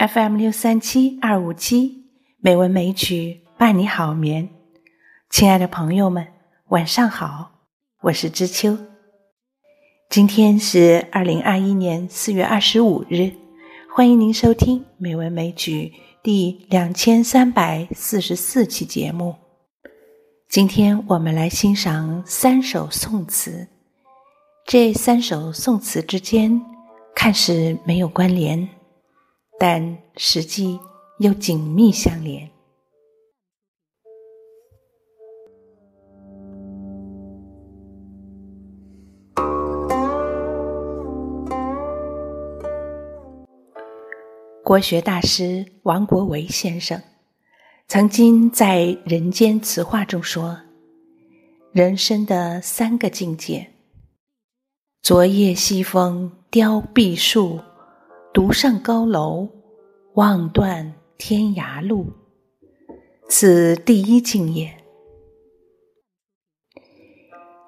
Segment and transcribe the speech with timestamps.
[0.00, 2.06] FM 六三七二五七，
[2.38, 4.48] 美文美曲伴你好眠。
[5.28, 6.26] 亲爱的朋友们，
[6.68, 7.50] 晚上好，
[8.00, 8.78] 我是知秋。
[10.08, 13.30] 今天是二零二一年四月二十五日，
[13.94, 19.34] 欢迎您收听美文美曲第两千三百四十四期节目。
[20.48, 23.68] 今天我们来欣赏三首宋词，
[24.64, 26.58] 这三首宋词之间
[27.14, 28.79] 看似没有关联。
[29.62, 30.80] 但实际
[31.18, 32.50] 又紧密相连。
[44.64, 46.98] 国学大师王国维先生
[47.86, 50.58] 曾经在《人间词话》中说
[51.72, 53.68] ：“人生的三个境界，
[55.02, 57.60] 昨夜西风凋碧树。”
[58.32, 59.48] 独上高楼，
[60.14, 62.06] 望断天涯路。
[63.28, 64.72] 此第一境也。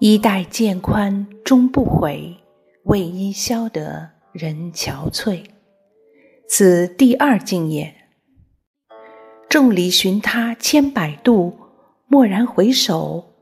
[0.00, 2.36] 衣带渐宽终不悔，
[2.84, 5.44] 为伊消得人憔悴。
[6.46, 7.94] 此第二境也。
[9.48, 11.56] 众里寻他千百度，
[12.08, 13.32] 蓦然回首，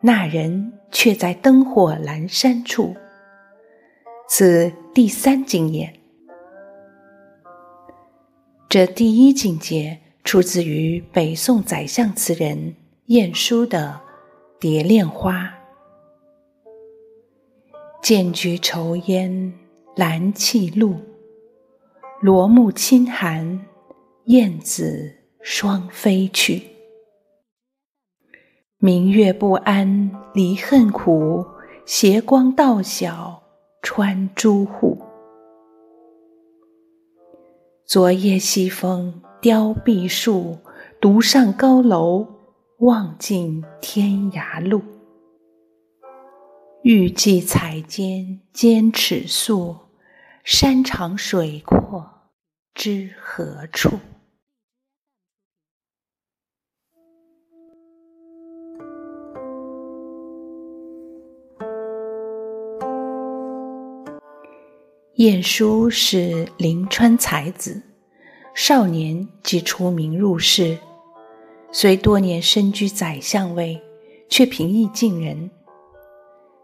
[0.00, 2.96] 那人却在灯火阑珊处。
[4.28, 5.92] 此第三境也。
[8.68, 12.74] 这第一境界出自于北宋宰相词人
[13.06, 14.00] 晏殊的
[14.60, 15.44] 《蝶恋花》
[18.02, 19.54] ：“渐觉愁烟
[19.94, 20.96] 兰气露，
[22.20, 23.64] 罗幕轻寒，
[24.24, 26.64] 燕子双飞去。
[28.78, 31.46] 明月不安离恨苦，
[31.86, 33.44] 斜光到晓
[33.80, 34.98] 穿朱户。”
[37.88, 40.58] 昨夜西风凋碧树，
[41.00, 42.26] 独上高楼，
[42.80, 44.82] 望尽天涯路。
[46.82, 49.76] 欲寄彩笺兼尺素，
[50.42, 52.04] 山长水阔
[52.74, 53.92] 知何处？
[65.16, 67.80] 晏殊是临川才子，
[68.54, 70.76] 少年即出名入仕，
[71.72, 73.80] 虽多年身居宰相位，
[74.28, 75.50] 却平易近人。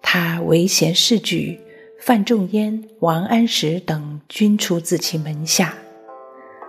[0.02, 1.58] 他为贤士举，
[1.98, 5.74] 范仲淹、王安石等均出自其门下，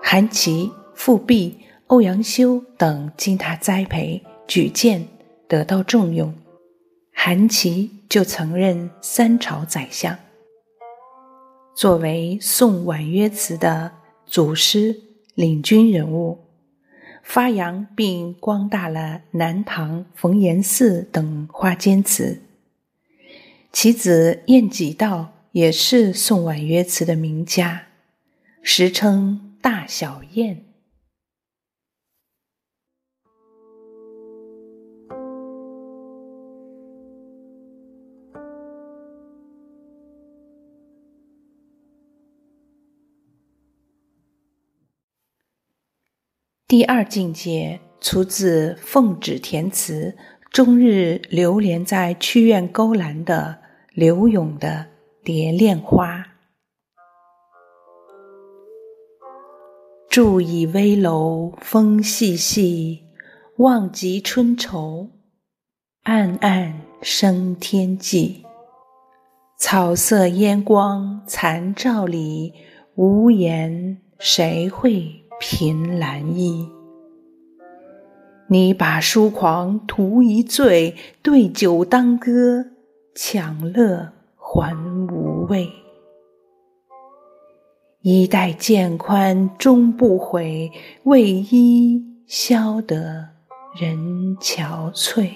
[0.01, 1.57] 韩琦、富弼、
[1.88, 5.05] 欧阳修等经他栽培举荐，
[5.50, 6.33] 得到重用。
[7.11, 10.17] 韩琦就曾任三朝宰相。
[11.75, 13.91] 作为宋婉约词的
[14.28, 14.95] 祖师
[15.34, 16.39] 领军人物，
[17.23, 22.44] 发扬并光大了南唐冯延巳等花间词。
[23.72, 27.88] 其子晏几道也是宋婉约词的名家，
[28.62, 30.63] 时称大小晏。
[46.73, 50.17] 第二境界出自奉旨填词，
[50.51, 53.59] 终日流连在曲院勾栏的
[53.94, 54.88] 柳永的
[55.23, 56.17] 《蝶恋花》。
[60.09, 63.03] 伫倚危楼风细细，
[63.57, 65.12] 望极春愁，
[66.01, 68.44] 暗暗生天际。
[69.59, 72.51] 草色烟光残照里，
[72.95, 75.23] 无言谁会？
[75.45, 76.69] 凭栏意，
[78.48, 82.66] 你把书狂图一醉，对酒当歌，
[83.13, 84.74] 强乐还
[85.10, 85.69] 无味。
[88.04, 90.72] 衣带渐宽终不悔，
[91.04, 93.28] 为伊消得
[93.75, 95.30] 人憔悴。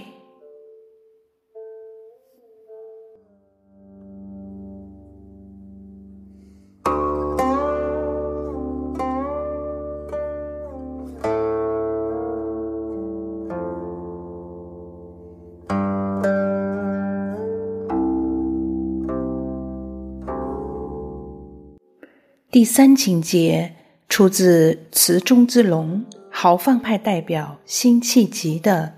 [22.58, 23.76] 第三情节
[24.10, 28.96] 出自词中之龙，豪放派代表辛弃疾的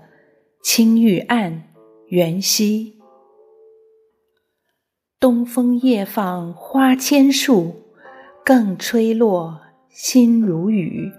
[0.66, 1.52] 《青玉案·
[2.08, 2.94] 元夕》：
[5.20, 7.74] 东风夜放花千树，
[8.42, 9.60] 更吹落
[9.90, 11.12] 星如雨。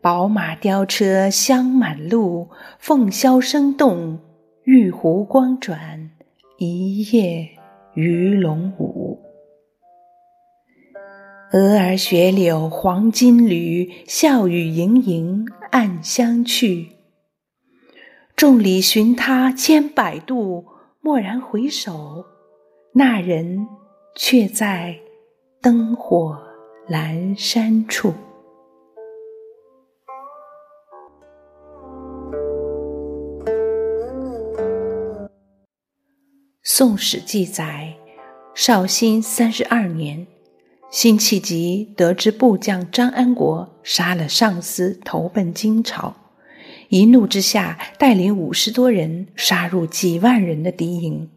[0.00, 2.48] 宝马雕车香满路，
[2.80, 4.18] 凤箫声动，
[4.64, 6.10] 玉壶光转，
[6.58, 7.48] 一夜
[7.94, 8.85] 鱼龙舞。
[11.52, 16.88] 蛾儿雪柳黄金缕，笑语盈盈暗香去。
[18.34, 20.64] 众里寻他千百度，
[21.02, 22.24] 蓦然回首，
[22.92, 23.68] 那人
[24.16, 24.98] 却在
[25.62, 26.36] 灯火
[26.88, 28.12] 阑珊处。
[36.64, 37.94] 宋史记载，
[38.52, 40.26] 绍兴三十二年。
[40.90, 46.14] 辛弃疾得知部将张安国杀了上司，投奔金朝，
[46.88, 51.28] 一怒之下，带领五十多人杀入几万人的敌营，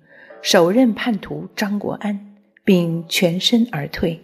[0.41, 4.21] 手刃叛徒张国安，并全身而退。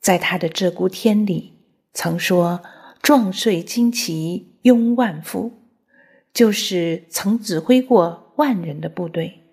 [0.00, 1.52] 在他的《鹧鸪天》里，
[1.94, 2.60] 曾说
[3.00, 5.52] ：“壮岁旌旗拥万夫”，
[6.34, 9.44] 就是曾指挥过万人的部队。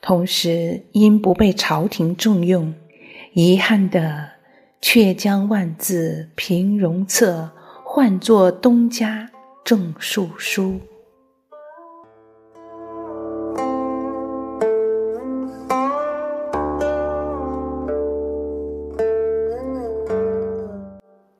[0.00, 2.72] 同时，因不被朝廷重用。
[3.38, 4.30] 遗憾的，
[4.80, 7.50] 却将万字平戎策
[7.84, 9.30] 换作东家
[9.62, 10.80] 种树书。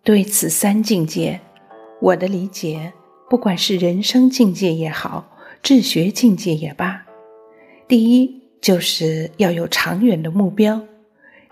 [0.04, 1.40] 对此三境界，
[2.02, 2.93] 我的理解，
[3.31, 7.06] 不管是人生境界也好，治学境界也罢，
[7.88, 10.82] 第一就是要有长远的目标。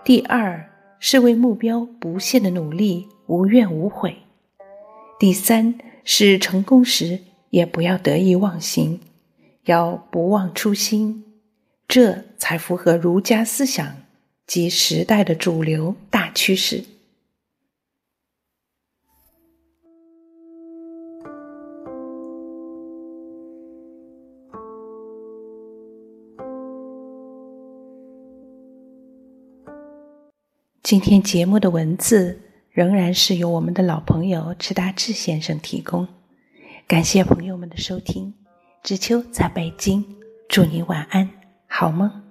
[0.05, 0.69] 第二
[0.99, 4.11] 是为目标不懈的努力，无怨无悔；
[5.19, 8.99] 第三是成功时也不要得意忘形，
[9.63, 11.25] 要不忘初心，
[11.87, 13.95] 这才符合儒家思想
[14.45, 16.83] 及时代的主流大趋势。
[30.85, 32.39] 今天节目的文字
[32.69, 36.07] 仍然是由我们的老朋友迟大志先生提供，
[36.87, 38.31] 感谢朋友们的收听。
[38.83, 40.05] 知秋在北京，
[40.47, 41.27] 祝你晚安，
[41.65, 42.24] 好梦。